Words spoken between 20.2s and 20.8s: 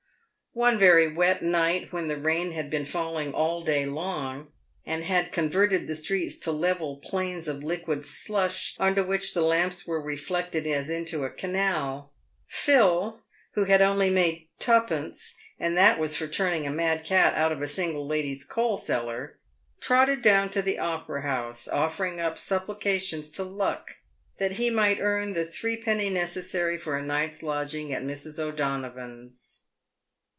down to the